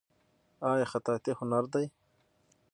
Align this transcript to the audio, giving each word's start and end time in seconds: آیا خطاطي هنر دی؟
آیا 0.71 0.85
خطاطي 0.91 1.31
هنر 1.39 1.63
دی؟ 1.73 1.85